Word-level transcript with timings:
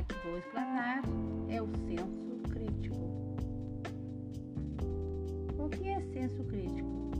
tema 0.00 0.02
que 0.02 0.28
vou 0.28 0.38
explanar 0.38 1.02
é 1.48 1.62
o 1.62 1.68
senso 1.86 2.40
crítico. 2.50 2.96
O 5.58 5.68
que 5.68 5.88
é 5.88 6.00
senso 6.12 6.42
crítico? 6.44 7.10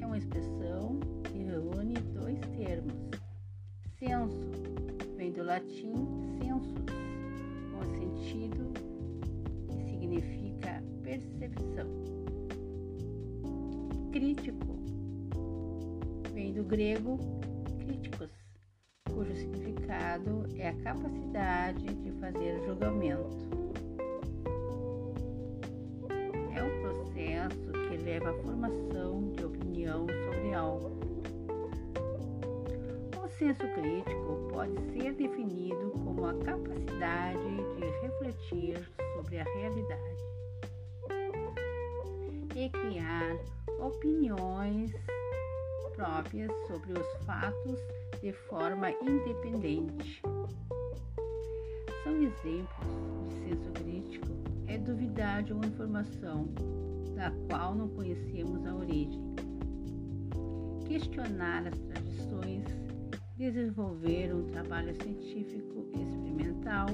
É 0.00 0.06
uma 0.06 0.18
expressão 0.18 0.98
que 1.24 1.38
reúne 1.38 1.94
dois 2.14 2.38
termos. 2.56 2.94
Senso 3.98 4.50
vem 5.16 5.32
do 5.32 5.42
latim 5.42 5.94
sensus, 6.38 6.84
com 7.72 7.84
sentido 7.94 8.72
que 9.68 9.84
significa 9.90 10.82
percepção. 11.02 11.86
Crítico 14.12 14.78
vem 16.32 16.52
do 16.52 16.64
grego 16.64 17.37
capacidade 20.88 21.84
de 21.84 22.10
fazer 22.12 22.62
julgamento. 22.64 23.36
É 26.56 26.62
um 26.62 26.80
processo 26.80 27.72
que 27.88 27.96
leva 27.98 28.30
à 28.30 28.34
formação 28.42 29.30
de 29.32 29.44
opinião 29.44 30.06
sobre 30.24 30.54
algo. 30.54 30.98
O 33.22 33.28
senso 33.28 33.68
crítico 33.74 34.48
pode 34.50 34.80
ser 34.92 35.12
definido 35.12 35.90
como 36.04 36.24
a 36.24 36.34
capacidade 36.38 37.56
de 37.76 37.84
refletir 38.00 38.90
sobre 39.14 39.40
a 39.40 39.44
realidade 39.44 40.28
e 42.56 42.70
criar 42.70 43.36
opiniões 43.78 44.90
próprias 45.94 46.50
sobre 46.66 46.92
os 46.92 47.24
fatos 47.26 47.78
de 48.20 48.32
forma 48.32 48.90
independente. 48.90 50.22
São 52.08 52.22
exemplos 52.22 52.88
de 53.28 53.34
senso 53.34 53.70
crítico 53.72 54.28
é 54.66 54.78
duvidar 54.78 55.42
de 55.42 55.52
uma 55.52 55.66
informação 55.66 56.48
da 57.14 57.30
qual 57.50 57.74
não 57.74 57.86
conhecemos 57.86 58.64
a 58.64 58.74
origem, 58.74 59.20
questionar 60.86 61.66
as 61.66 61.78
tradições, 61.78 62.64
desenvolver 63.36 64.34
um 64.34 64.46
trabalho 64.46 64.94
científico 65.02 65.86
experimental 66.00 66.86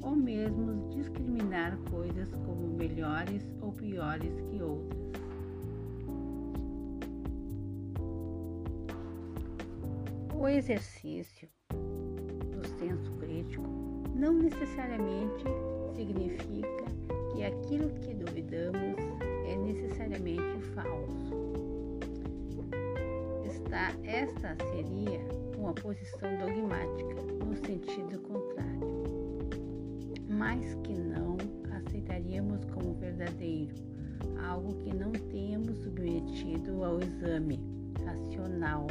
ou 0.00 0.16
mesmo 0.16 0.88
discriminar 0.88 1.76
coisas 1.90 2.32
como 2.46 2.74
melhores 2.74 3.46
ou 3.60 3.72
piores 3.72 4.40
que 4.40 4.62
outras. 4.62 5.02
O 10.34 10.48
exercício 10.48 11.46
do 11.68 12.66
senso 12.78 13.12
crítico 13.20 13.81
não 14.22 14.34
necessariamente 14.34 15.42
significa 15.96 16.84
que 17.32 17.42
aquilo 17.42 17.90
que 17.90 18.14
duvidamos 18.14 18.96
é 19.44 19.56
necessariamente 19.56 20.60
falso. 20.76 21.32
Esta, 23.44 23.92
esta 24.04 24.56
seria 24.70 25.18
uma 25.58 25.74
posição 25.74 26.38
dogmática 26.38 27.20
no 27.44 27.56
sentido 27.66 28.20
contrário, 28.20 29.02
mas 30.28 30.72
que 30.84 30.94
não 30.94 31.36
aceitaríamos 31.72 32.64
como 32.66 32.94
verdadeiro, 32.94 33.74
algo 34.48 34.72
que 34.84 34.94
não 34.94 35.10
temos 35.10 35.78
submetido 35.78 36.84
ao 36.84 37.00
exame 37.00 37.58
racional 38.04 38.86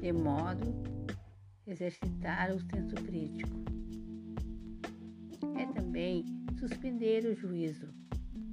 de 0.00 0.12
modo 0.12 0.72
exercitar 1.66 2.52
o 2.52 2.60
senso 2.60 2.94
crítico. 3.04 3.73
É 5.56 5.66
também 5.66 6.24
suspender 6.58 7.24
o 7.26 7.34
juízo, 7.34 7.88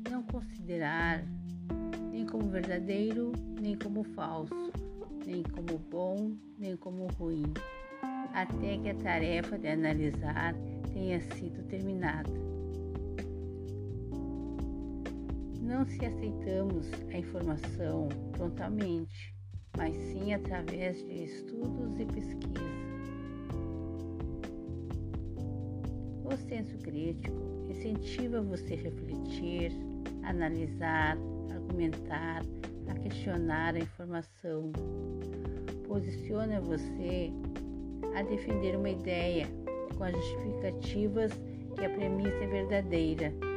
não 0.09 0.23
considerar 0.23 1.23
nem 2.11 2.25
como 2.25 2.49
verdadeiro, 2.49 3.31
nem 3.59 3.75
como 3.75 4.03
falso, 4.03 4.71
nem 5.25 5.43
como 5.43 5.79
bom, 5.79 6.35
nem 6.59 6.75
como 6.77 7.07
ruim, 7.17 7.53
até 8.33 8.77
que 8.77 8.89
a 8.89 8.95
tarefa 8.95 9.57
de 9.57 9.67
analisar 9.69 10.53
tenha 10.93 11.19
sido 11.21 11.63
terminada. 11.67 12.31
Não 15.61 15.85
se 15.85 16.05
aceitamos 16.05 16.87
a 17.13 17.17
informação 17.17 18.09
prontamente, 18.33 19.33
mas 19.77 19.95
sim 19.95 20.33
através 20.33 20.97
de 21.05 21.23
estudos 21.23 21.99
e 21.99 22.05
pesquisa. 22.05 22.90
Senso 26.51 26.77
crítico 26.79 27.33
incentiva 27.69 28.41
você 28.41 28.73
a 28.73 28.77
refletir, 28.77 29.71
analisar, 30.23 31.17
argumentar, 31.49 32.41
a 32.89 32.93
questionar 32.95 33.73
a 33.75 33.79
informação. 33.79 34.73
Posiciona 35.87 36.59
você 36.59 37.31
a 38.17 38.23
defender 38.23 38.75
uma 38.75 38.89
ideia 38.89 39.47
com 39.97 40.03
as 40.03 40.13
justificativas 40.13 41.31
que 41.77 41.85
a 41.85 41.89
premissa 41.89 42.43
é 42.43 42.47
verdadeira 42.47 43.50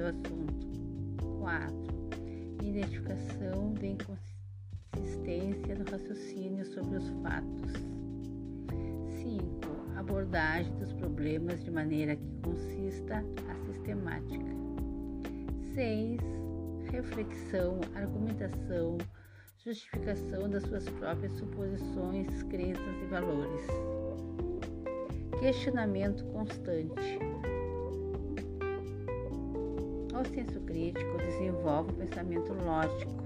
determinado 0.00 0.06
assunto. 0.06 0.70
4. 1.40 1.74
Identificação 2.62 3.74
de 3.74 3.86
inconsciência 3.88 4.30
consistência 4.92 5.74
no 5.76 5.84
raciocínio 5.90 6.64
sobre 6.66 6.98
os 6.98 7.08
fatos. 7.22 7.72
5. 9.22 9.96
Abordagem 9.96 10.72
dos 10.78 10.92
problemas 10.94 11.62
de 11.62 11.70
maneira 11.70 12.16
que 12.16 12.34
consista 12.42 13.24
a 13.48 13.54
sistemática. 13.66 14.44
6. 15.74 16.20
Reflexão, 16.90 17.80
argumentação, 17.94 18.98
justificação 19.58 20.50
das 20.50 20.64
suas 20.64 20.88
próprias 20.88 21.32
suposições, 21.34 22.42
crenças 22.44 23.02
e 23.02 23.06
valores. 23.06 23.66
Questionamento 25.38 26.24
constante. 26.26 27.29
O 30.20 30.24
senso 30.24 30.60
crítico 30.60 31.16
desenvolve 31.16 31.92
o 31.92 31.94
pensamento 31.94 32.52
lógico, 32.52 33.20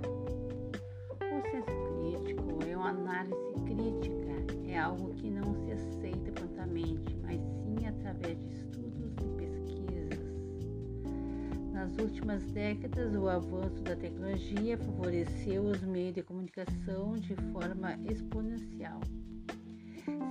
análise 2.88 3.54
crítica 3.64 4.68
é 4.68 4.78
algo 4.78 5.14
que 5.14 5.30
não 5.30 5.54
se 5.54 5.72
aceita 5.72 6.32
prontamente, 6.32 7.16
mas 7.22 7.40
sim 7.40 7.86
através 7.86 8.38
de 8.38 8.48
estudos 8.52 9.12
e 9.22 9.28
pesquisas. 9.36 10.18
Nas 11.72 11.96
últimas 11.96 12.42
décadas, 12.52 13.14
o 13.14 13.28
avanço 13.28 13.82
da 13.82 13.96
tecnologia 13.96 14.76
favoreceu 14.78 15.62
os 15.62 15.82
meios 15.82 16.14
de 16.14 16.22
comunicação 16.22 17.14
de 17.14 17.34
forma 17.52 17.94
exponencial. 18.10 19.00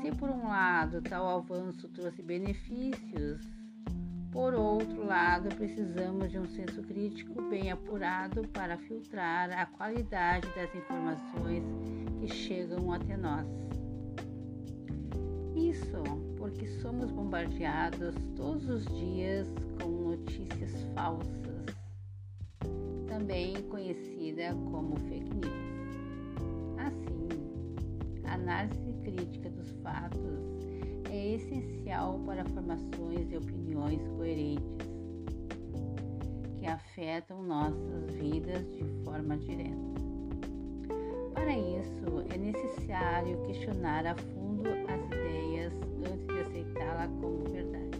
Se, 0.02 0.12
por 0.12 0.30
um 0.30 0.48
lado, 0.48 1.02
tal 1.02 1.28
avanço 1.38 1.88
trouxe 1.90 2.22
benefícios, 2.22 3.42
por 4.34 4.56
outro 4.56 5.06
lado, 5.06 5.48
precisamos 5.56 6.32
de 6.32 6.40
um 6.40 6.48
senso 6.48 6.82
crítico 6.82 7.40
bem 7.50 7.72
apurado 7.72 8.48
para 8.48 8.78
filtrar 8.80 9.52
a 9.52 9.68
qualidade 9.68 10.48
das 10.56 10.74
informações 10.74 11.64
que 12.20 12.28
chegam 12.28 12.92
até 12.92 13.16
nós. 13.16 13.46
Isso 15.56 16.02
porque 16.36 16.66
somos 16.82 17.12
bombardeados 17.12 18.16
todos 18.36 18.68
os 18.68 18.86
dias 18.98 19.48
com 19.80 19.90
notícias 19.90 20.72
falsas, 20.96 21.66
também 23.08 23.54
conhecida 23.70 24.56
como 24.72 24.96
fake 25.02 25.32
news. 25.32 25.94
Assim, 26.80 27.28
a 28.26 28.34
análise 28.34 28.94
crítica 29.04 29.52
dos 29.52 29.70
fatos 29.84 30.63
é 31.14 31.36
essencial 31.36 32.20
para 32.26 32.44
formações 32.46 33.32
e 33.32 33.38
opiniões 33.38 34.02
coerentes 34.18 34.64
que 36.58 36.66
afetam 36.66 37.44
nossas 37.44 38.16
vidas 38.16 38.66
de 38.72 38.84
forma 39.04 39.38
direta. 39.38 39.94
Para 41.34 41.56
isso, 41.56 42.26
é 42.34 42.38
necessário 42.38 43.38
questionar 43.46 44.08
a 44.08 44.16
fundo 44.16 44.70
as 44.70 45.06
ideias 45.06 45.74
antes 46.00 46.26
de 46.26 46.40
aceitá-la 46.40 47.08
como 47.22 47.44
verdade. 47.44 48.00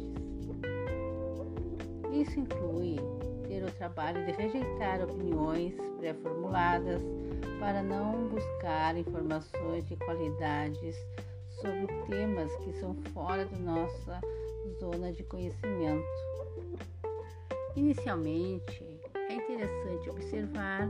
Isso 2.12 2.40
inclui 2.40 2.96
ter 3.48 3.64
o 3.64 3.72
trabalho 3.74 4.26
de 4.26 4.32
rejeitar 4.32 5.04
opiniões 5.04 5.76
pré-formuladas 5.98 7.02
para 7.60 7.84
não 7.84 8.28
buscar 8.28 8.98
informações 8.98 9.86
de 9.88 9.96
qualidades 9.98 10.96
sobre 11.64 11.88
temas 12.08 12.54
que 12.58 12.74
são 12.74 12.94
fora 13.14 13.46
da 13.46 13.58
nossa 13.58 14.20
zona 14.82 15.14
de 15.14 15.24
conhecimento. 15.24 16.04
Inicialmente, 17.76 18.86
é 19.16 19.36
interessante 19.36 20.10
observar 20.10 20.90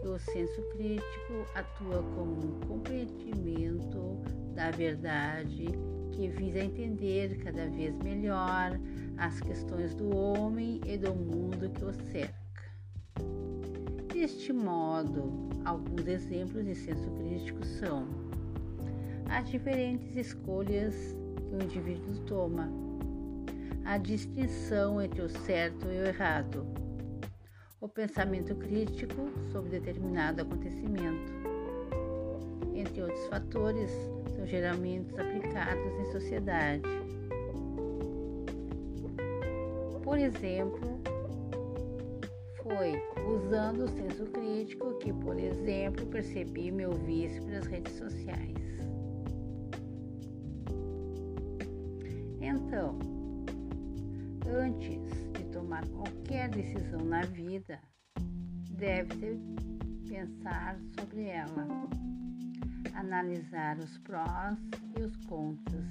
que 0.00 0.08
o 0.08 0.18
senso 0.18 0.60
crítico 0.72 1.46
atua 1.54 2.02
como 2.16 2.32
um 2.32 2.60
compreendimento 2.66 4.18
da 4.54 4.72
verdade 4.72 5.68
que 6.12 6.28
visa 6.28 6.58
entender 6.58 7.38
cada 7.38 7.68
vez 7.68 7.96
melhor 7.98 8.72
as 9.16 9.40
questões 9.40 9.94
do 9.94 10.14
homem 10.16 10.80
e 10.84 10.98
do 10.98 11.14
mundo 11.14 11.70
que 11.70 11.84
o 11.84 11.92
cerca. 12.10 12.34
Deste 14.12 14.52
modo, 14.52 15.48
alguns 15.64 16.08
exemplos 16.08 16.64
de 16.64 16.74
senso 16.74 17.08
crítico 17.12 17.64
são 17.64 18.08
as 19.28 19.48
diferentes 19.50 20.16
escolhas 20.16 20.94
que 21.36 21.54
o 21.54 21.62
indivíduo 21.62 22.18
toma, 22.26 22.68
a 23.84 23.98
distinção 23.98 25.00
entre 25.00 25.22
o 25.22 25.28
certo 25.28 25.86
e 25.86 26.00
o 26.00 26.06
errado, 26.06 26.66
o 27.80 27.88
pensamento 27.88 28.54
crítico 28.56 29.30
sobre 29.52 29.70
determinado 29.70 30.42
acontecimento. 30.42 31.32
Entre 32.74 33.02
outros 33.02 33.26
fatores, 33.26 33.90
são 34.34 34.46
geralmente 34.46 35.12
aplicados 35.18 35.92
em 36.00 36.12
sociedade. 36.12 36.82
Por 40.02 40.18
exemplo, 40.18 41.00
foi 42.62 43.02
usando 43.34 43.84
o 43.84 43.88
senso 43.88 44.24
crítico 44.26 44.94
que, 44.98 45.12
por 45.12 45.38
exemplo, 45.38 46.06
percebi 46.06 46.70
meu 46.70 46.92
vício 46.92 47.42
pelas 47.44 47.66
redes 47.66 47.92
sociais. 47.94 48.77
Então, 52.68 52.98
antes 54.46 55.00
de 55.32 55.44
tomar 55.50 55.82
qualquer 55.88 56.50
decisão 56.50 57.00
na 57.00 57.22
vida, 57.22 57.80
deve-se 58.72 59.40
pensar 60.06 60.78
sobre 61.00 61.28
ela, 61.28 61.66
analisar 62.92 63.78
os 63.78 63.96
prós 64.00 64.58
e 64.98 65.02
os 65.02 65.16
contras, 65.24 65.86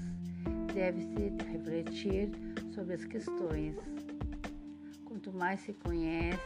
deve-se 0.71 1.33
refletir 1.51 2.29
sobre 2.71 2.93
as 2.93 3.05
questões. 3.05 3.75
Quanto 5.03 5.33
mais 5.33 5.59
se 5.61 5.73
conhece, 5.73 6.37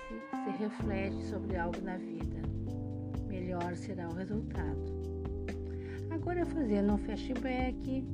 se 0.45 0.63
reflete 0.63 1.25
sobre 1.25 1.57
algo 1.57 1.81
na 1.81 1.98
vida, 1.98 2.42
melhor 3.27 3.75
será 3.75 4.07
o 4.07 4.13
resultado. 4.13 5.01
Agora, 6.10 6.45
fazendo 6.45 6.94
um 6.94 6.98
flashback 7.00 8.07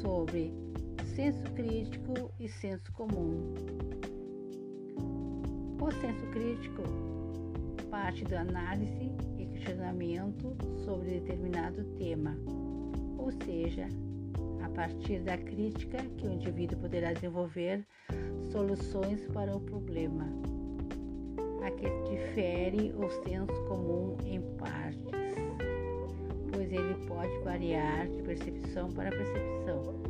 sobre 0.00 0.65
senso 1.16 1.42
crítico 1.54 2.30
e 2.38 2.46
senso 2.46 2.92
comum. 2.92 3.54
O 5.80 5.90
senso 5.92 6.26
crítico 6.26 6.82
parte 7.90 8.22
da 8.24 8.42
análise 8.42 9.10
e 9.38 9.46
questionamento 9.46 10.54
sobre 10.84 11.18
determinado 11.20 11.82
tema, 11.96 12.36
ou 13.16 13.32
seja, 13.46 13.88
a 14.62 14.68
partir 14.68 15.20
da 15.20 15.38
crítica 15.38 15.96
que 16.18 16.26
o 16.26 16.32
indivíduo 16.32 16.78
poderá 16.80 17.14
desenvolver 17.14 17.82
soluções 18.52 19.26
para 19.32 19.56
o 19.56 19.60
problema. 19.60 20.26
Aqui 21.64 21.86
difere 22.10 22.92
o 22.92 23.08
senso 23.24 23.54
comum 23.68 24.18
em 24.26 24.42
partes, 24.58 25.10
pois 26.52 26.70
ele 26.70 27.06
pode 27.06 27.38
variar 27.38 28.06
de 28.06 28.22
percepção 28.22 28.92
para 28.92 29.08
percepção. 29.08 30.05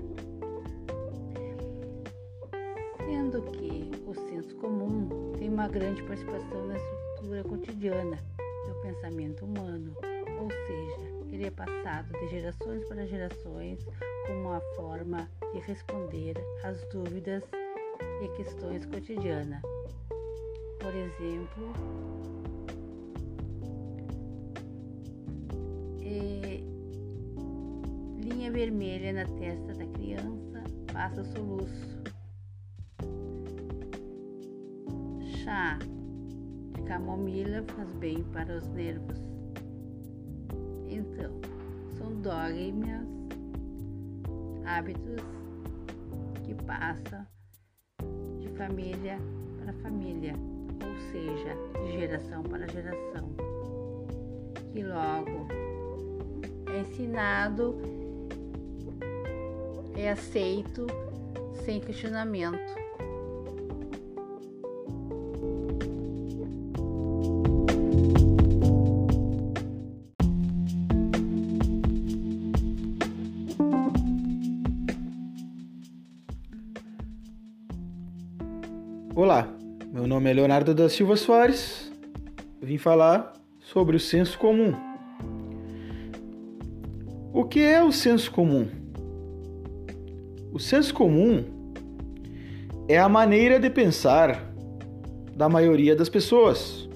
Sendo 3.07 3.41
que 3.53 3.91
o 4.05 4.15
senso 4.15 4.55
comum 4.57 5.33
tem 5.39 5.49
uma 5.49 5.69
grande 5.69 6.03
participação 6.03 6.67
na 6.67 6.77
estrutura 6.77 7.45
cotidiana 7.45 8.19
do 8.67 8.75
pensamento 8.83 9.45
humano, 9.45 9.95
ou 10.41 10.51
seja, 10.51 11.33
ele 11.33 11.47
é 11.47 11.51
passado 11.51 12.13
de 12.19 12.29
gerações 12.29 12.85
para 12.87 13.07
gerações 13.07 13.87
como 14.27 14.49
uma 14.49 14.61
forma 14.75 15.31
de 15.53 15.61
responder 15.61 16.35
às 16.65 16.83
dúvidas 16.89 17.45
e 18.23 18.29
questões 18.37 18.85
cotidianas. 18.87 19.63
Por 20.81 20.95
exemplo, 20.95 21.73
linha 28.19 28.51
vermelha 28.51 29.13
na 29.13 29.25
testa 29.39 29.75
da 29.75 29.87
criança 29.87 30.65
passa 30.93 31.25
soluço 31.25 32.16
de 36.75 36.83
camomila 36.83 37.65
faz 37.75 37.89
bem 37.95 38.23
para 38.25 38.59
os 38.59 38.67
nervos. 38.69 39.19
Então, 40.87 41.41
são 41.97 42.21
dogmas, 42.21 43.07
hábitos 44.67 45.23
que 46.45 46.55
passam 46.65 47.27
de 48.39 48.49
família 48.51 49.19
para 49.59 49.73
família, 49.75 50.35
ou 50.85 50.97
seja, 51.11 51.57
de 51.85 51.99
geração 51.99 52.43
para 52.43 52.69
geração, 52.69 53.31
que 54.73 54.83
logo 54.83 55.49
é 56.71 56.81
ensinado, 56.81 57.77
é 59.97 60.11
aceito 60.11 60.87
sem 61.65 61.81
questionamento. 61.81 62.86
Olá, 79.17 79.49
meu 79.91 80.07
nome 80.07 80.29
é 80.29 80.35
Leonardo 80.35 80.75
da 80.75 80.91
Silva 80.91 81.17
Soares. 81.17 81.91
Vim 82.61 82.77
falar 82.77 83.33
sobre 83.59 83.97
o 83.97 83.99
senso 83.99 84.39
comum. 84.39 84.75
O 87.33 87.43
que 87.45 87.61
é 87.61 87.83
o 87.83 87.91
senso 87.91 88.31
comum? 88.31 88.69
O 90.53 90.59
senso 90.59 90.93
comum 90.93 91.43
é 92.87 92.99
a 92.99 93.09
maneira 93.09 93.59
de 93.59 93.71
pensar 93.71 94.53
da 95.35 95.49
maioria 95.49 95.97
das 95.97 96.11
pessoas, 96.11 96.87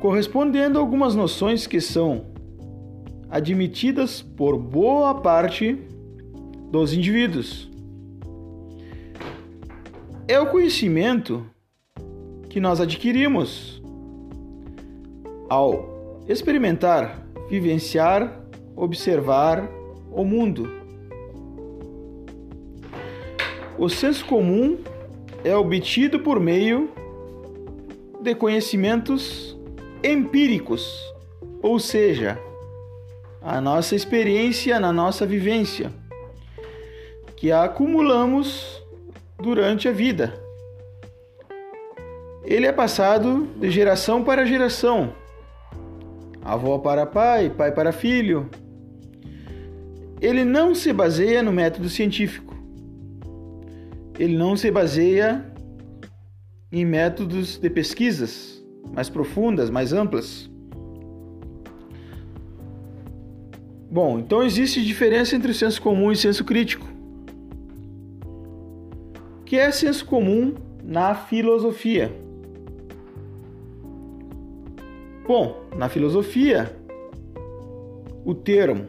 correspondendo 0.00 0.78
a 0.78 0.80
algumas 0.80 1.14
noções 1.14 1.66
que 1.66 1.78
são 1.78 2.24
admitidas 3.28 4.22
por 4.22 4.56
boa 4.56 5.16
parte 5.16 5.78
dos 6.72 6.94
indivíduos 6.94 7.67
é 10.28 10.38
o 10.38 10.46
conhecimento 10.46 11.46
que 12.50 12.60
nós 12.60 12.82
adquirimos 12.82 13.82
ao 15.48 16.22
experimentar, 16.28 17.26
vivenciar, 17.48 18.38
observar 18.76 19.66
o 20.12 20.22
mundo. 20.26 20.70
O 23.78 23.88
senso 23.88 24.26
comum 24.26 24.76
é 25.42 25.56
obtido 25.56 26.20
por 26.20 26.38
meio 26.38 26.90
de 28.20 28.34
conhecimentos 28.34 29.56
empíricos, 30.04 31.02
ou 31.62 31.78
seja, 31.78 32.38
a 33.40 33.62
nossa 33.62 33.96
experiência 33.96 34.78
na 34.78 34.92
nossa 34.92 35.24
vivência, 35.24 35.90
que 37.34 37.50
acumulamos 37.50 38.82
durante 39.40 39.88
a 39.88 39.92
vida. 39.92 40.34
Ele 42.44 42.66
é 42.66 42.72
passado 42.72 43.46
de 43.58 43.70
geração 43.70 44.24
para 44.24 44.46
geração, 44.46 45.12
avó 46.42 46.78
para 46.78 47.04
pai, 47.04 47.50
pai 47.50 47.72
para 47.72 47.92
filho. 47.92 48.48
Ele 50.20 50.44
não 50.44 50.74
se 50.74 50.92
baseia 50.92 51.42
no 51.42 51.52
método 51.52 51.88
científico. 51.88 52.56
Ele 54.18 54.36
não 54.36 54.56
se 54.56 54.70
baseia 54.70 55.44
em 56.72 56.84
métodos 56.84 57.58
de 57.58 57.70
pesquisas 57.70 58.58
mais 58.92 59.08
profundas, 59.08 59.70
mais 59.70 59.92
amplas. 59.92 60.50
Bom, 63.90 64.18
então 64.18 64.42
existe 64.42 64.84
diferença 64.84 65.36
entre 65.36 65.50
o 65.50 65.54
senso 65.54 65.80
comum 65.80 66.10
e 66.10 66.14
o 66.14 66.16
senso 66.16 66.44
crítico. 66.44 66.97
Que 69.48 69.56
é 69.56 69.72
senso 69.72 70.04
comum 70.04 70.52
na 70.84 71.14
filosofia? 71.14 72.12
Bom, 75.26 75.64
na 75.74 75.88
filosofia, 75.88 76.76
o 78.26 78.34
termo 78.34 78.84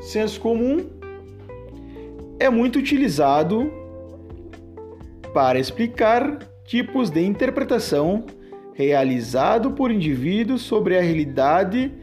senso 0.00 0.40
comum 0.40 0.84
é 2.40 2.50
muito 2.50 2.80
utilizado 2.80 3.70
para 5.32 5.56
explicar 5.56 6.40
tipos 6.64 7.08
de 7.08 7.24
interpretação 7.24 8.26
realizado 8.74 9.70
por 9.70 9.92
indivíduos 9.92 10.62
sobre 10.62 10.98
a 10.98 11.00
realidade 11.00 11.94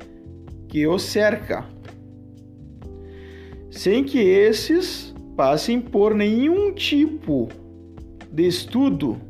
que 0.69 0.87
os 0.87 1.03
cerca, 1.03 1.65
sem 3.69 4.05
que 4.05 4.19
esses 4.19 5.13
passem 5.35 5.81
por 5.81 6.15
nenhum 6.15 6.71
tipo 6.71 7.49
de 7.49 7.62
estudo 8.41 9.21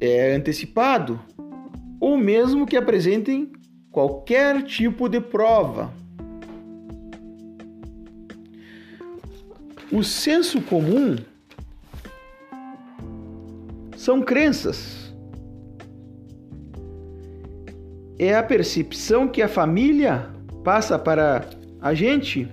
é 0.00 0.34
antecipado 0.34 1.20
ou 2.00 2.16
mesmo 2.16 2.66
que 2.66 2.76
apresentem 2.76 3.52
qualquer 3.90 4.62
tipo 4.62 5.08
de 5.08 5.20
prova. 5.20 5.92
O 9.92 10.02
senso 10.02 10.62
comum 10.62 11.16
são 13.96 14.22
crenças. 14.22 15.12
É 18.18 18.34
a 18.34 18.42
percepção 18.42 19.28
que 19.28 19.42
a 19.42 19.48
família 19.48 20.30
passa 20.64 20.98
para 20.98 21.44
a 21.80 21.92
gente 21.92 22.48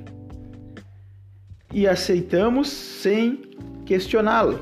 e 1.77 1.87
aceitamos 1.87 2.69
sem 2.69 3.39
questioná-lo. 3.85 4.59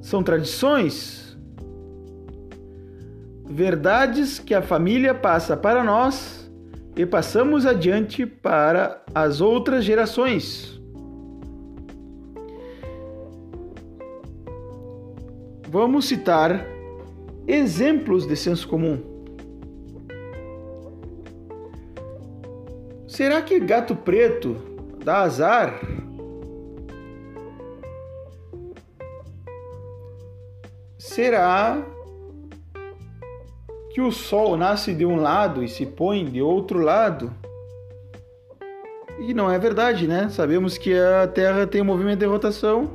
São 0.00 0.22
tradições, 0.22 1.36
verdades 3.44 4.38
que 4.38 4.54
a 4.54 4.62
família 4.62 5.12
passa 5.12 5.56
para 5.56 5.82
nós 5.82 6.48
e 6.96 7.04
passamos 7.04 7.66
adiante 7.66 8.24
para 8.24 9.02
as 9.12 9.40
outras 9.40 9.84
gerações. 9.84 10.80
Vamos 15.68 16.04
citar 16.04 16.64
exemplos 17.48 18.28
de 18.28 18.36
senso 18.36 18.68
comum. 18.68 19.13
Será 23.14 23.40
que 23.40 23.60
gato 23.60 23.94
preto 23.94 24.56
dá 25.04 25.20
azar? 25.20 25.80
Será 30.98 31.80
que 33.92 34.00
o 34.00 34.10
Sol 34.10 34.56
nasce 34.56 34.92
de 34.92 35.06
um 35.06 35.14
lado 35.14 35.62
e 35.62 35.68
se 35.68 35.86
põe 35.86 36.24
de 36.24 36.42
outro 36.42 36.80
lado? 36.80 37.32
E 39.20 39.32
não 39.32 39.48
é 39.48 39.60
verdade, 39.60 40.08
né? 40.08 40.28
Sabemos 40.28 40.76
que 40.76 40.92
a 40.98 41.28
Terra 41.28 41.68
tem 41.68 41.82
um 41.82 41.84
movimento 41.84 42.18
de 42.18 42.26
rotação, 42.26 42.90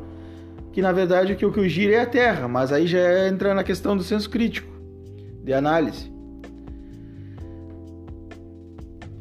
que 0.73 0.81
na 0.81 0.91
verdade 0.91 1.31
o 1.31 1.37
que 1.37 1.45
o 1.45 1.69
gira 1.69 1.93
é 1.93 2.01
a 2.01 2.05
Terra, 2.05 2.45
mas 2.45 2.73
aí 2.73 2.85
já 2.85 3.25
entra 3.25 3.53
na 3.53 3.63
questão 3.63 3.95
do 3.95 4.03
senso 4.03 4.29
crítico, 4.29 4.67
de 5.45 5.53
análise. 5.53 6.11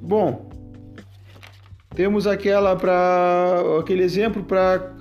Bom, 0.02 0.47
temos 1.98 2.28
aquela 2.28 2.76
para 2.76 3.60
aquele 3.80 4.04
exemplo 4.04 4.44
para 4.44 4.94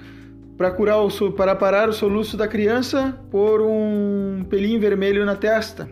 para 0.57 0.71
curar 0.71 0.97
o 0.97 1.31
para 1.31 1.55
parar 1.55 1.87
o 1.87 1.93
soluço 1.93 2.35
da 2.35 2.47
criança 2.47 3.15
por 3.29 3.61
um 3.61 4.43
pelinho 4.49 4.79
vermelho 4.79 5.23
na 5.23 5.35
testa. 5.35 5.87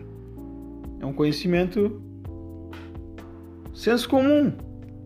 É 1.00 1.06
um 1.06 1.12
conhecimento 1.12 2.02
senso 3.72 4.08
comum. 4.08 4.52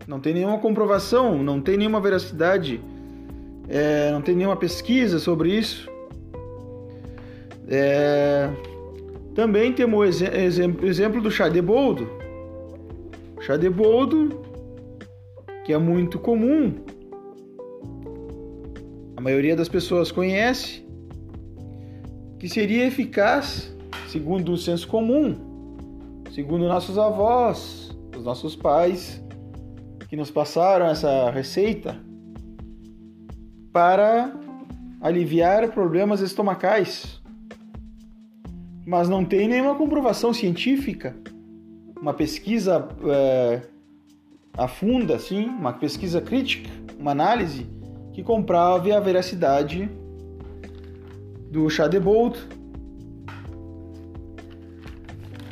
Não 0.07 0.19
tem 0.19 0.33
nenhuma 0.33 0.57
comprovação, 0.57 1.43
não 1.43 1.61
tem 1.61 1.77
nenhuma 1.77 2.01
veracidade, 2.01 2.81
é, 3.69 4.09
não 4.11 4.23
tem 4.23 4.35
nenhuma 4.35 4.57
pesquisa 4.57 5.19
sobre 5.19 5.55
isso. 5.55 5.87
É, 7.67 8.49
também 9.35 9.71
temos 9.71 9.99
o 9.99 10.03
exemplo, 10.03 11.21
do 11.21 11.29
chá 11.29 11.47
de 11.47 11.61
boldo. 11.61 12.09
Chá 13.41 13.55
de 13.55 13.69
boldo, 13.69 14.50
que 15.71 15.75
é 15.75 15.77
muito 15.77 16.19
comum, 16.19 16.75
a 19.15 19.21
maioria 19.21 19.55
das 19.55 19.69
pessoas 19.69 20.11
conhece, 20.11 20.85
que 22.37 22.49
seria 22.49 22.87
eficaz, 22.87 23.73
segundo 24.09 24.51
o 24.51 24.57
senso 24.57 24.85
comum, 24.85 25.33
segundo 26.31 26.67
nossos 26.67 26.97
avós, 26.97 27.97
os 28.17 28.25
nossos 28.25 28.53
pais, 28.53 29.23
que 30.09 30.17
nos 30.17 30.29
passaram 30.29 30.87
essa 30.87 31.31
receita 31.31 31.97
para 33.71 34.37
aliviar 34.99 35.71
problemas 35.71 36.19
estomacais. 36.19 37.21
Mas 38.85 39.07
não 39.07 39.23
tem 39.23 39.47
nenhuma 39.47 39.75
comprovação 39.75 40.33
científica, 40.33 41.15
uma 42.01 42.13
pesquisa 42.13 42.89
é, 43.05 43.70
a 44.57 44.67
funda, 44.67 45.15
assim, 45.15 45.45
uma 45.45 45.73
pesquisa 45.73 46.21
crítica, 46.21 46.69
uma 46.99 47.11
análise 47.11 47.67
que 48.13 48.23
comprove 48.23 48.91
a 48.91 48.99
veracidade 48.99 49.89
do 51.49 51.69
chá 51.69 51.87
de 51.87 51.99
Bolt. 51.99 52.37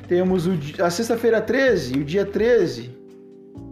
Temos 0.07 0.47
o, 0.47 0.51
a 0.83 0.89
sexta-feira 0.89 1.41
13, 1.41 1.99
o 1.99 2.03
dia 2.03 2.25
13, 2.25 2.89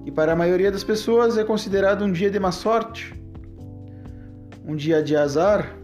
que 0.03 0.12
para 0.12 0.34
a 0.34 0.36
maioria 0.36 0.72
das 0.72 0.84
pessoas 0.84 1.38
é 1.38 1.43
considerado 1.43 2.05
um 2.05 2.12
dia 2.12 2.29
de 2.29 2.39
má 2.39 2.51
sorte, 2.51 3.13
um 4.65 4.75
dia 4.75 5.01
de 5.01 5.15
azar. 5.15 5.75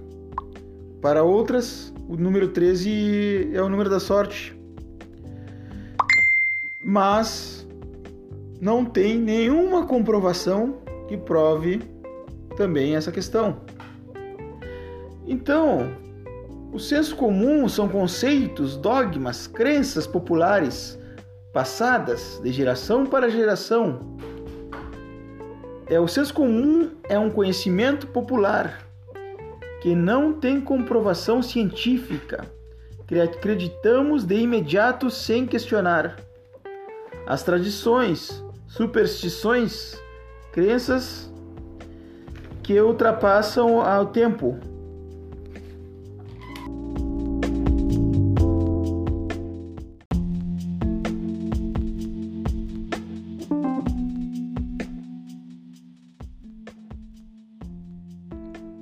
Para 1.01 1.23
outras, 1.23 1.93
o 2.07 2.15
número 2.15 2.49
13 2.49 3.51
é 3.53 3.61
o 3.61 3.67
número 3.67 3.89
da 3.89 3.99
sorte. 3.99 4.57
Mas 6.81 7.67
não 8.63 8.85
tem 8.85 9.19
nenhuma 9.19 9.85
comprovação 9.85 10.77
que 11.09 11.17
prove 11.17 11.81
também 12.55 12.95
essa 12.95 13.11
questão. 13.11 13.57
Então, 15.27 15.93
o 16.71 16.79
senso 16.79 17.13
comum 17.17 17.67
são 17.67 17.89
conceitos, 17.89 18.77
dogmas, 18.77 19.47
crenças 19.47 20.07
populares 20.07 20.97
passadas 21.51 22.39
de 22.41 22.53
geração 22.53 23.05
para 23.05 23.29
geração. 23.29 23.99
É 25.87 25.99
o 25.99 26.07
senso 26.07 26.33
comum 26.33 26.89
é 27.09 27.19
um 27.19 27.29
conhecimento 27.29 28.07
popular 28.07 28.87
que 29.81 29.93
não 29.93 30.31
tem 30.31 30.61
comprovação 30.61 31.43
científica. 31.43 32.45
Que 33.05 33.19
acreditamos 33.19 34.23
de 34.23 34.37
imediato 34.37 35.09
sem 35.09 35.45
questionar. 35.45 36.15
As 37.27 37.43
tradições, 37.43 38.43
superstições, 38.75 39.95
crenças 40.51 41.31
que 42.63 42.81
ultrapassam 42.81 43.79
ao 43.79 44.07
tempo. 44.07 44.57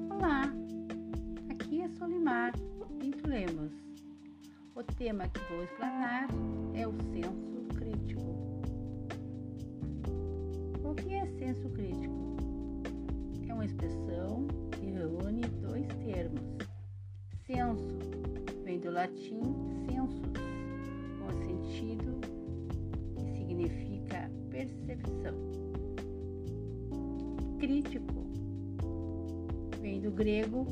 Olá, 0.09 0.53
aqui 1.49 1.81
é 1.81 1.89
Solimar 1.89 2.53
Pinto 2.97 3.27
Lemos. 3.27 3.73
O 4.73 4.83
tema 4.83 5.27
que 5.27 5.53
vou 5.53 5.63
explanar 5.65 6.29
grego 30.21 30.67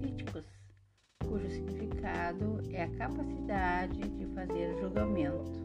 críticos, 0.00 0.46
cujo 1.28 1.46
significado 1.50 2.58
é 2.72 2.84
a 2.84 2.88
capacidade 2.96 4.00
de 4.00 4.24
fazer 4.34 4.74
julgamento. 4.80 5.62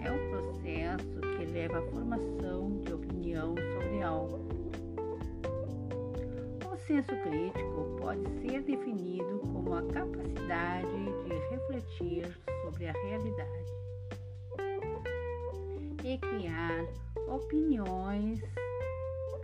É 0.00 0.12
um 0.12 0.30
processo 0.30 1.20
que 1.36 1.44
leva 1.46 1.80
à 1.80 1.82
formação 1.90 2.70
de 2.84 2.92
opinião 2.92 3.56
sobre 3.74 4.02
algo. 4.04 4.46
O 6.72 6.76
senso 6.86 7.16
crítico 7.24 7.96
pode 8.00 8.22
ser 8.42 8.62
definido 8.62 9.40
como 9.52 9.74
a 9.74 9.82
capacidade 9.88 10.86
de 11.24 11.34
refletir 11.50 12.38
sobre 12.62 12.86
a 12.86 12.92
realidade 12.92 13.72
e 16.04 16.16
criar 16.18 16.86
opiniões 17.28 18.40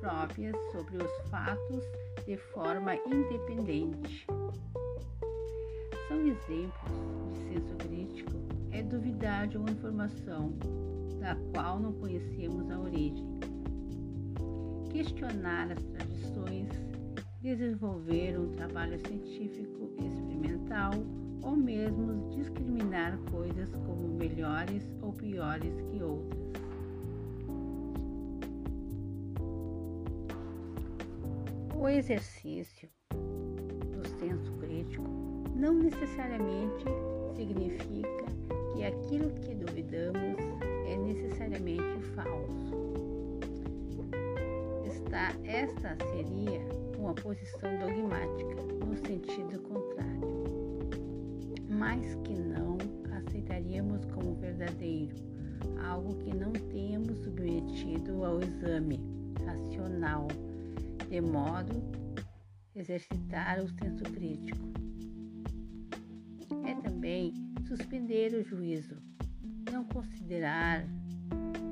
próprias 0.01 0.57
sobre 0.73 0.97
os 0.97 1.31
fatos 1.31 1.85
de 2.27 2.37
forma 2.37 2.95
independente. 3.07 4.27
São 6.09 6.27
exemplos 6.27 7.33
de 7.33 7.49
senso 7.49 7.75
crítico 7.77 8.33
é 8.73 8.83
duvidar 8.83 9.47
de 9.49 9.57
uma 9.57 9.71
informação 9.71 10.53
da 11.21 11.37
qual 11.53 11.81
não 11.81 11.93
conhecemos 11.93 12.71
a 12.71 12.79
origem, 12.79 13.27
questionar 14.91 15.73
as 15.73 15.83
tradições, 15.83 16.69
desenvolver 17.41 18.39
um 18.39 18.53
trabalho 18.53 18.99
científico 19.07 19.91
experimental 19.99 20.93
ou 21.43 21.57
mesmo 21.57 22.31
discriminar 22.31 23.19
coisas 23.31 23.71
como 23.87 24.09
melhores 24.09 24.91
ou 25.03 25.13
piores 25.13 25.81
que 25.91 26.03
outras. 26.03 26.68
O 31.81 31.89
exercício 31.89 32.89
do 33.13 34.09
senso 34.19 34.53
crítico 34.55 35.05
não 35.55 35.75
necessariamente 35.75 36.85
significa 37.37 38.25
que 38.73 38.85
aquilo 38.85 39.31
que 39.35 39.55
duvidamos 39.55 40.39
é 40.89 40.97
necessariamente 40.97 42.03
falso. 42.17 42.75
Esta, 44.85 45.33
esta 45.45 45.97
seria 46.11 46.61
uma 46.99 47.15
posição 47.15 47.71
dogmática, 47.79 48.61
no 48.85 48.97
sentido 48.97 49.61
contrário, 49.61 50.45
mas 51.71 52.17
que 52.25 52.35
não 52.35 52.77
aceitaríamos 53.19 54.05
como 54.07 54.35
verdadeiro, 54.35 55.15
algo 55.87 56.17
que 56.17 56.37
não 56.37 56.53
tenhamos 56.53 57.19
submetido 57.19 58.25
ao 58.25 58.41
exame 58.41 59.01
racional 59.47 60.27
de 61.09 61.21
modo 61.21 61.83
exercitar 62.75 63.61
o 63.61 63.69
senso 63.69 64.05
crítico. 64.05 64.59
É 66.67 66.75
também 66.83 67.33
suspender 67.67 68.35
o 68.35 68.43
juízo, 68.43 68.97
não 69.73 69.85
considerar 69.85 70.85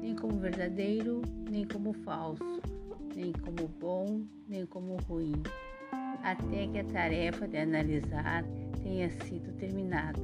nem 0.01 0.15
como 0.15 0.39
verdadeiro, 0.39 1.23
nem 1.51 1.67
como 1.67 1.93
falso, 1.93 2.61
nem 3.15 3.33
como 3.33 3.69
bom, 3.81 4.27
nem 4.49 4.65
como 4.67 4.97
ruim, 5.09 5.43
até 6.23 6.67
que 6.69 6.79
a 6.79 6.85
tarefa 6.85 7.47
de 7.47 7.59
analisar 7.59 8.45
tenha 8.83 9.11
sido 9.11 9.53
terminada. 9.57 10.21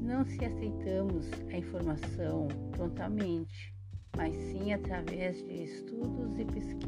Não 0.00 0.24
se 0.24 0.44
aceitamos 0.44 1.26
a 1.52 1.58
informação 1.58 2.48
prontamente, 2.70 3.75
mas 4.16 4.34
sim 4.34 4.72
através 4.72 5.42
de 5.44 5.64
estudos 5.64 6.38
e 6.38 6.44
pesquisa. 6.46 6.86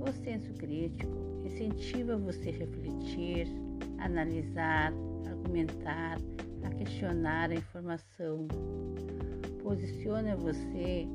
O 0.00 0.10
senso 0.24 0.52
crítico 0.54 1.12
incentiva 1.44 2.16
você 2.16 2.48
a 2.48 2.52
refletir, 2.52 3.46
analisar, 3.98 4.92
argumentar, 5.26 6.18
a 6.64 6.70
questionar 6.70 7.50
a 7.50 7.54
informação. 7.54 8.48
Posiciona 9.62 10.34
você 10.36 11.06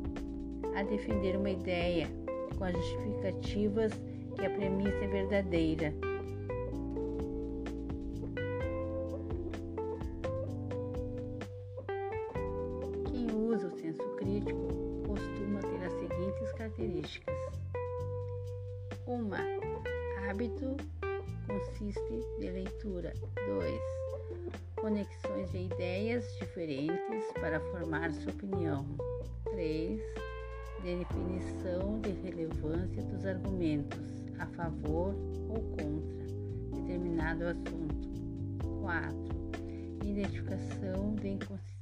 a 0.75 0.83
defender 0.83 1.35
uma 1.35 1.49
ideia 1.49 2.07
com 2.57 2.63
as 2.63 2.73
justificativas 2.73 3.91
que 4.35 4.45
a 4.45 4.49
premissa 4.51 5.03
é 5.03 5.07
verdadeira 5.07 6.06
sua 28.27 28.33
opinião. 28.33 28.85
3. 29.51 30.01
Definição 30.83 31.99
de 32.01 32.11
relevância 32.11 33.01
dos 33.03 33.25
argumentos 33.25 33.99
a 34.39 34.45
favor 34.47 35.15
ou 35.49 35.61
contra 35.71 36.27
determinado 36.73 37.45
assunto. 37.45 38.07
4. 38.81 39.17
Identificação 40.03 41.15
de 41.15 41.29
inconsistências 41.29 41.77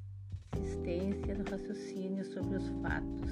consistência 0.55 1.35
no 1.35 1.43
raciocínio 1.49 2.25
sobre 2.25 2.57
os 2.57 2.69
fatos. 2.81 3.31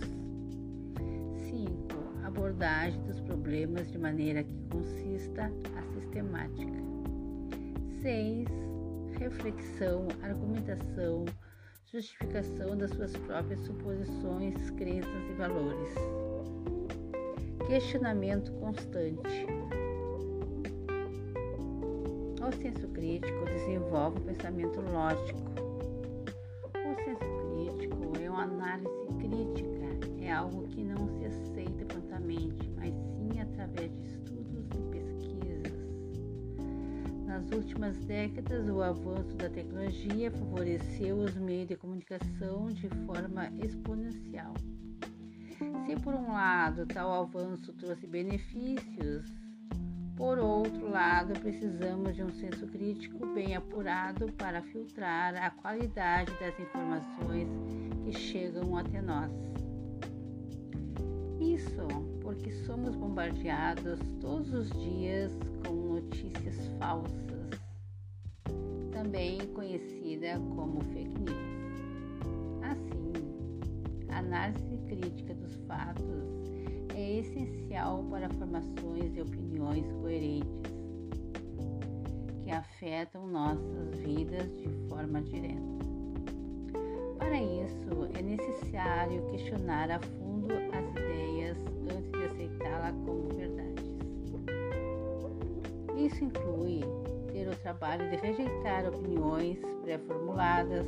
5. 1.50 2.26
Abordagem 2.26 3.02
dos 3.04 3.20
problemas 3.22 3.92
de 3.92 3.98
maneira 3.98 4.44
que 4.44 4.60
consista 4.70 5.52
a 5.78 5.94
sistemática. 5.94 6.74
6. 8.02 8.48
Reflexão, 9.18 10.08
argumentação, 10.22 11.26
justificação 11.94 12.76
das 12.76 12.90
suas 12.90 13.16
próprias 13.16 13.60
suposições, 13.62 14.72
crenças 14.72 15.30
e 15.30 15.34
valores. 15.34 15.94
Questionamento 17.68 18.52
constante. 18.54 19.46
O 22.42 22.52
senso 22.62 22.88
crítico 22.90 23.46
desenvolve 23.46 24.18
o 24.18 24.22
pensamento 24.24 24.82
lógico, 24.82 25.53
décadas, 38.04 38.68
o 38.70 38.82
avanço 38.82 39.36
da 39.36 39.50
tecnologia 39.50 40.32
favoreceu 40.32 41.18
os 41.18 41.36
meios 41.36 41.68
de 41.68 41.76
comunicação 41.76 42.68
de 42.68 42.88
forma 43.06 43.52
exponencial. 43.64 44.54
Se, 45.86 45.96
por 46.02 46.14
um 46.14 46.34
lado, 46.34 46.86
tal 46.86 47.14
avanço 47.22 47.74
trouxe 47.74 48.06
benefícios, 48.06 49.26
por 50.16 50.38
outro 50.38 50.90
lado, 50.92 51.34
precisamos 51.40 52.16
de 52.16 52.24
um 52.24 52.30
senso 52.30 52.68
crítico 52.68 53.26
bem 53.34 53.56
apurado 53.56 54.32
para 54.34 54.62
filtrar 54.62 55.36
a 55.36 55.50
qualidade 55.50 56.32
das 56.40 56.58
informações 56.60 57.48
que 58.04 58.14
chegam 58.14 58.78
até 58.78 59.02
nós. 59.02 59.32
Isso 61.40 61.88
porque 62.22 62.52
somos 62.52 62.96
bombardeados 62.96 64.00
todos 64.22 64.54
os 64.54 64.70
dias 64.70 65.32
com 65.66 65.74
notícias 65.74 66.68
falsas, 66.78 67.23
também 69.04 69.38
conhecida 69.54 70.40
como 70.56 70.82
fake 70.94 71.20
news. 71.20 71.36
Assim, 72.62 73.12
a 74.10 74.20
análise 74.20 74.78
crítica 74.88 75.34
dos 75.36 75.56
fatos 75.68 76.06
é 76.96 77.20
essencial 77.20 78.02
para 78.10 78.30
formações 78.30 79.14
de 79.14 79.22
opiniões 79.22 79.86
coerentes 80.02 80.48
que 82.44 82.52
afetam 82.52 83.28
nossas 83.28 83.98
vidas 83.98 84.50
de 84.58 84.70
forma 84.88 85.22
direta. 85.22 85.62
Para 87.18 87.42
isso, 87.42 88.08
é 88.18 88.22
necessário 88.22 89.22
questionar 89.32 89.92
a 89.92 90.00
fundo 90.00 90.54
as 90.54 90.90
ideias 90.92 91.13
trabalho 97.64 98.10
de 98.10 98.18
rejeitar 98.18 98.86
opiniões 98.86 99.58
pré-formuladas 99.82 100.86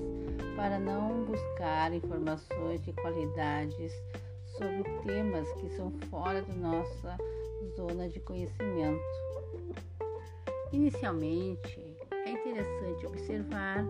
para 0.58 0.78
não 0.78 1.24
buscar 1.24 1.94
informações 1.94 2.84
de 2.84 2.92
qualidades 2.94 3.94
sobre 4.58 4.84
temas 5.04 5.50
que 5.54 5.70
são 5.70 5.92
fora 6.10 6.42
da 6.42 6.54
nossa 6.54 7.18
zona 7.78 8.10
de 8.10 8.20
conhecimento. 8.20 9.02
Inicialmente, 10.74 11.96
é 12.12 12.32
interessante 12.32 13.08
observar 13.08 13.86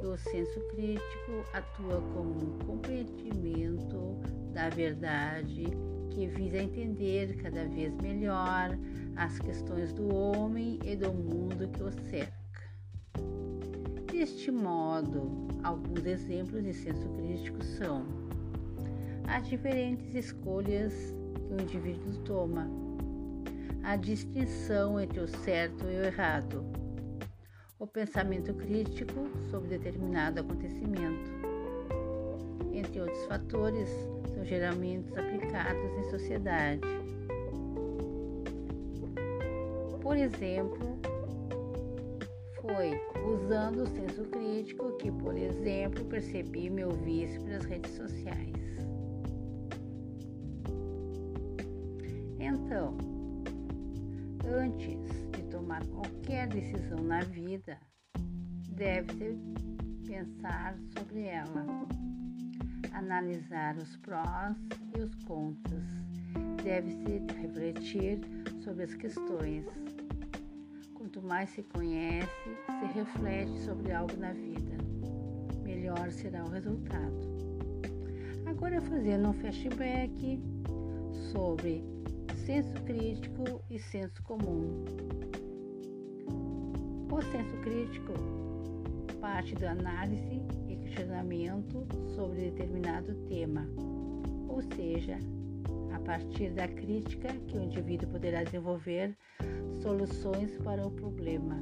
que 0.00 0.06
o 0.06 0.16
senso 0.16 0.60
crítico 0.70 1.44
atua 1.52 2.00
como 2.14 2.30
um 2.30 2.58
compreendimento 2.66 4.16
da 4.52 4.70
verdade 4.70 5.64
que 6.10 6.26
visa 6.26 6.58
entender 6.58 7.36
cada 7.42 7.66
vez 7.66 7.94
melhor 7.96 8.70
as 9.16 9.38
questões 9.38 9.92
do 9.92 10.14
homem 10.14 10.78
e 10.84 10.96
do 10.96 11.12
mundo 11.12 11.68
que 11.68 11.82
o 11.82 11.92
cerca. 12.10 12.32
De 14.06 14.18
Deste 14.18 14.50
modo, 14.50 15.48
alguns 15.62 16.04
exemplos 16.04 16.62
de 16.62 16.72
senso 16.72 17.08
crítico 17.10 17.62
são 17.64 18.04
as 19.26 19.48
diferentes 19.48 20.14
escolhas 20.14 20.92
que 21.34 21.54
o 21.54 21.60
indivíduo 21.60 22.16
toma, 22.24 22.68
a 23.82 23.96
distinção 23.96 25.00
entre 25.00 25.20
o 25.20 25.26
certo 25.26 25.84
e 25.84 25.96
o 25.96 26.04
errado, 26.04 26.64
o 27.78 27.86
pensamento 27.86 28.54
crítico 28.54 29.28
sobre 29.50 29.70
determinado 29.70 30.40
acontecimento, 30.40 31.30
entre 32.72 33.00
outros 33.00 33.24
fatores, 33.24 33.88
são 34.34 34.44
geralmente 34.44 35.18
aplicados 35.18 35.90
em 35.98 36.10
sociedade. 36.10 37.01
Por 40.12 40.18
exemplo, 40.18 41.00
foi 42.60 42.90
usando 43.24 43.84
o 43.84 43.86
senso 43.86 44.24
crítico 44.24 44.94
que, 44.98 45.10
por 45.10 45.34
exemplo, 45.34 46.04
percebi 46.04 46.68
meu 46.68 46.90
vício 46.90 47.42
pelas 47.44 47.64
redes 47.64 47.92
sociais. 47.92 48.52
Então, 52.38 52.94
antes 54.54 55.00
de 55.30 55.42
tomar 55.44 55.82
qualquer 55.86 56.46
decisão 56.48 56.98
na 56.98 57.20
vida, 57.20 57.78
deve 58.68 59.38
pensar 60.06 60.76
sobre 60.94 61.22
ela, 61.22 61.64
analisar 62.92 63.78
os 63.78 63.96
prós 63.96 64.58
e 64.94 65.00
os 65.00 65.14
contras, 65.24 65.82
deve-se 66.62 67.24
refletir 67.40 68.20
sobre 68.62 68.84
as 68.84 68.94
questões. 68.94 69.81
Quanto 71.12 71.28
mais 71.28 71.50
se 71.50 71.62
conhece, 71.64 72.56
se 72.80 72.86
reflete 72.94 73.60
sobre 73.60 73.92
algo 73.92 74.16
na 74.16 74.32
vida, 74.32 74.78
melhor 75.62 76.10
será 76.10 76.42
o 76.42 76.48
resultado. 76.48 77.12
Agora 78.46 78.80
fazendo 78.80 79.28
um 79.28 79.34
flashback 79.34 80.42
sobre 81.30 81.84
senso 82.46 82.72
crítico 82.84 83.62
e 83.68 83.78
senso 83.78 84.22
comum. 84.22 84.86
O 87.10 87.20
senso 87.30 87.58
crítico 87.58 88.14
parte 89.20 89.54
da 89.56 89.72
análise 89.72 90.40
e 90.66 90.76
questionamento 90.76 91.86
sobre 92.14 92.50
determinado 92.52 93.14
tema, 93.28 93.68
ou 94.48 94.62
seja, 94.62 95.18
a 95.94 96.00
partir 96.00 96.52
da 96.52 96.66
crítica 96.66 97.28
que 97.48 97.58
o 97.58 97.62
indivíduo 97.62 98.08
poderá 98.08 98.42
desenvolver 98.42 99.14
soluções 99.82 100.56
para 100.58 100.86
o 100.86 100.90
problema. 100.90 101.56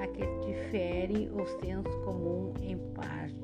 A 0.00 0.06
que 0.06 0.22
difere 0.46 1.28
o 1.30 1.46
senso 1.60 1.90
comum 2.04 2.54
em 2.62 2.78
partes, 2.94 3.36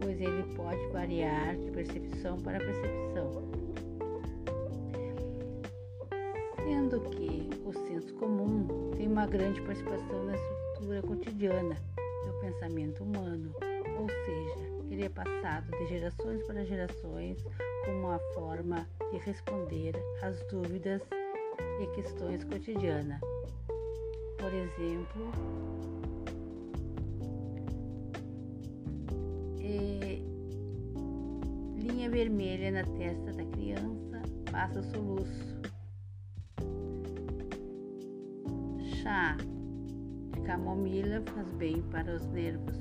pois 0.00 0.20
ele 0.20 0.42
pode 0.56 0.86
variar 0.88 1.56
de 1.56 1.70
percepção 1.70 2.38
para 2.38 2.58
percepção 2.58 3.50
sendo 6.90 7.00
que 7.10 7.48
o 7.64 7.72
senso 7.72 8.14
comum 8.14 8.66
tem 8.96 9.06
uma 9.06 9.26
grande 9.26 9.60
participação 9.62 10.24
na 10.24 10.34
estrutura 10.34 11.02
cotidiana 11.02 11.76
do 12.26 12.32
pensamento 12.40 13.02
humano, 13.04 13.52
ou 13.98 14.08
seja, 14.08 14.70
ele 14.90 15.04
é 15.04 15.08
passado 15.08 15.70
de 15.78 15.86
gerações 15.86 16.42
para 16.44 16.64
gerações 16.64 17.38
como 17.84 17.98
uma 17.98 18.18
forma 18.34 18.86
de 19.12 19.18
responder 19.18 19.94
às 20.22 20.40
dúvidas 20.46 21.02
e 21.80 21.86
questões 21.94 22.44
cotidianas. 22.44 23.20
Por 24.38 24.52
exemplo, 24.52 25.30
é, 29.60 30.22
linha 31.76 32.10
vermelha 32.10 32.70
na 32.70 32.84
testa 32.84 33.32
da 33.32 33.44
criança 33.46 34.22
passa 34.50 34.82
soluço 34.82 35.60
chá 39.02 39.36
de 40.32 40.40
camomila 40.42 41.22
faz 41.34 41.50
bem 41.52 41.82
para 41.90 42.14
os 42.14 42.26
nervos. 42.28 42.76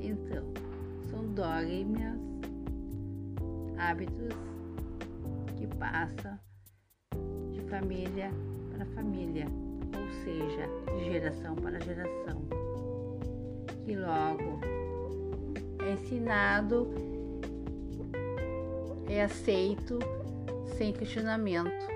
Então, 0.00 0.44
são 1.10 1.26
dogmas, 1.34 2.18
hábitos 3.76 4.34
que 5.56 5.66
passam 5.76 6.33
família 7.80 8.30
para 8.72 8.84
família, 8.86 9.46
ou 9.96 10.08
seja, 10.22 10.68
de 10.96 11.12
geração 11.12 11.56
para 11.56 11.80
geração, 11.80 12.40
que 13.84 13.96
logo 13.96 14.60
é 15.84 15.92
ensinado, 15.94 16.88
é 19.08 19.22
aceito 19.22 19.98
sem 20.76 20.92
questionamento 20.92 21.93